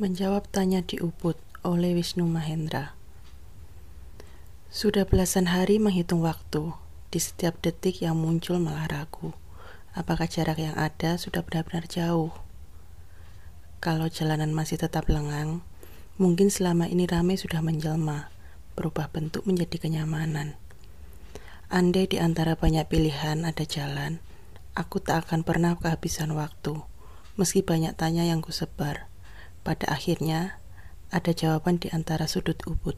Menjawab 0.00 0.48
tanya 0.48 0.80
di 0.80 0.96
Ubud 0.96 1.36
oleh 1.60 1.92
Wisnu 1.92 2.24
Mahendra. 2.24 2.96
Sudah 4.72 5.04
belasan 5.04 5.52
hari 5.52 5.76
menghitung 5.76 6.24
waktu, 6.24 6.72
di 7.12 7.20
setiap 7.20 7.60
detik 7.60 8.00
yang 8.00 8.16
muncul 8.16 8.56
malah 8.56 8.88
ragu. 8.88 9.36
Apakah 9.92 10.24
jarak 10.24 10.56
yang 10.56 10.72
ada 10.72 11.20
sudah 11.20 11.44
benar-benar 11.44 11.84
jauh? 11.84 12.32
Kalau 13.84 14.08
jalanan 14.08 14.56
masih 14.56 14.80
tetap 14.80 15.04
lengang, 15.12 15.60
mungkin 16.16 16.48
selama 16.48 16.88
ini 16.88 17.04
ramai 17.04 17.36
sudah 17.36 17.60
menjelma, 17.60 18.32
berubah 18.80 19.12
bentuk 19.12 19.44
menjadi 19.44 19.84
kenyamanan. 19.84 20.56
Andai 21.68 22.08
di 22.08 22.16
antara 22.16 22.56
banyak 22.56 22.88
pilihan 22.88 23.44
ada 23.44 23.68
jalan, 23.68 24.16
aku 24.72 24.96
tak 25.04 25.28
akan 25.28 25.44
pernah 25.44 25.76
kehabisan 25.76 26.32
waktu, 26.32 26.80
meski 27.36 27.60
banyak 27.60 27.92
tanya 28.00 28.24
yang 28.24 28.40
kusebar. 28.40 29.09
Pada 29.60 29.92
akhirnya, 29.92 30.60
ada 31.12 31.34
jawaban 31.34 31.76
di 31.82 31.92
antara 31.92 32.24
sudut 32.24 32.56
ubud. 32.64 32.96